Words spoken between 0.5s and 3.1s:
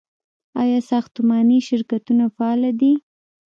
آیا ساختماني شرکتونه فعال دي؟